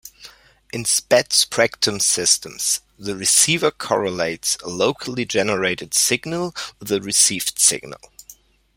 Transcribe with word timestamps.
In 0.73 0.83
spread-spectrum 0.83 1.99
systems, 1.99 2.81
the 2.97 3.15
receiver 3.15 3.69
correlates 3.69 4.55
a 4.63 4.67
locally 4.67 5.25
generated 5.25 5.93
signal 5.93 6.55
with 6.79 6.87
the 6.87 6.99
received 7.01 7.59
signal. 7.59 7.99